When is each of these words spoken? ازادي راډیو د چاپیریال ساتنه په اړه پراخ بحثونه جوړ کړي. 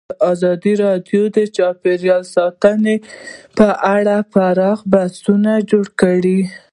ازادي 0.31 0.73
راډیو 0.83 1.21
د 1.35 1.37
چاپیریال 1.57 2.23
ساتنه 2.35 2.93
په 3.57 3.67
اړه 3.95 4.15
پراخ 4.33 4.79
بحثونه 4.91 5.51
جوړ 5.69 5.85
کړي. 6.01 6.39